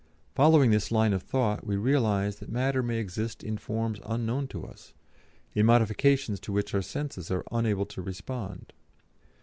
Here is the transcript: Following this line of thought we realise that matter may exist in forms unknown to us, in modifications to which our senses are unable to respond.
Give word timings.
Following 0.33 0.71
this 0.71 0.91
line 0.91 1.13
of 1.13 1.21
thought 1.21 1.63
we 1.63 1.75
realise 1.75 2.37
that 2.37 2.49
matter 2.49 2.81
may 2.81 2.97
exist 2.97 3.43
in 3.43 3.55
forms 3.59 3.99
unknown 4.03 4.47
to 4.47 4.65
us, 4.65 4.95
in 5.53 5.67
modifications 5.67 6.39
to 6.39 6.51
which 6.51 6.73
our 6.73 6.81
senses 6.81 7.29
are 7.29 7.43
unable 7.51 7.85
to 7.85 8.01
respond. 8.01 8.73